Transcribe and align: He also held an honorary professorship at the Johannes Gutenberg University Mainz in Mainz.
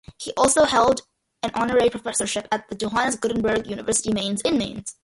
He 0.17 0.31
also 0.35 0.63
held 0.63 1.01
an 1.43 1.51
honorary 1.53 1.91
professorship 1.91 2.47
at 2.51 2.67
the 2.69 2.75
Johannes 2.75 3.17
Gutenberg 3.17 3.67
University 3.67 4.11
Mainz 4.11 4.41
in 4.41 4.57
Mainz. 4.57 4.95